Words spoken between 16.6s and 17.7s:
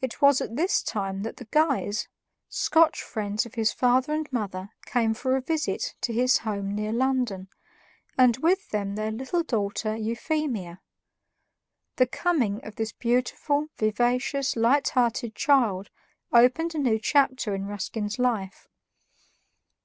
a new chapter in